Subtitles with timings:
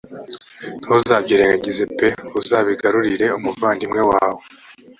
[0.83, 1.99] ntuzabyirengagize p
[2.39, 4.41] uzabigarurire umuvandimwe wawe